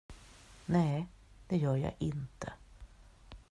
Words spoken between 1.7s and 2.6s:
jag inte.